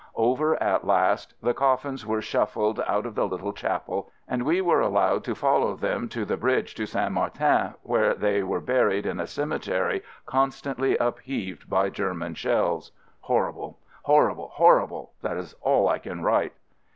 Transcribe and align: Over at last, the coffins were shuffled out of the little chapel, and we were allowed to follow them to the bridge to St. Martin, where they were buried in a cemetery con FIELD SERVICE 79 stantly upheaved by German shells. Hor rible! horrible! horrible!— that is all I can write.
Over 0.15 0.55
at 0.63 0.83
last, 0.83 1.35
the 1.43 1.53
coffins 1.53 2.07
were 2.07 2.23
shuffled 2.23 2.79
out 2.87 3.05
of 3.05 3.13
the 3.13 3.27
little 3.27 3.53
chapel, 3.53 4.09
and 4.27 4.41
we 4.47 4.59
were 4.59 4.81
allowed 4.81 5.23
to 5.25 5.35
follow 5.35 5.75
them 5.75 6.09
to 6.09 6.25
the 6.25 6.37
bridge 6.37 6.73
to 6.73 6.87
St. 6.87 7.11
Martin, 7.11 7.75
where 7.83 8.15
they 8.15 8.41
were 8.41 8.61
buried 8.61 9.05
in 9.05 9.19
a 9.19 9.27
cemetery 9.27 10.01
con 10.25 10.49
FIELD 10.49 10.53
SERVICE 10.53 10.77
79 10.95 10.95
stantly 10.95 11.07
upheaved 11.07 11.69
by 11.69 11.89
German 11.91 12.33
shells. 12.33 12.91
Hor 13.19 13.53
rible! 13.53 13.75
horrible! 14.01 14.47
horrible!— 14.53 15.11
that 15.21 15.37
is 15.37 15.53
all 15.61 15.87
I 15.87 15.99
can 15.99 16.23
write. 16.23 16.53